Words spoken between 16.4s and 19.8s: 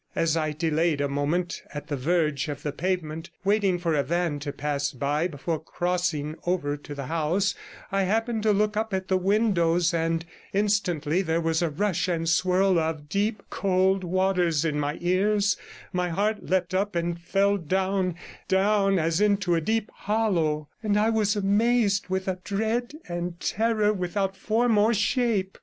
leapt up and fell down, down as into a